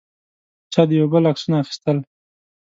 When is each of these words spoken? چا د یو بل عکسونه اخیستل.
چا 0.73 0.81
د 0.89 0.91
یو 0.99 1.07
بل 1.13 1.23
عکسونه 1.31 1.55
اخیستل. 1.63 1.97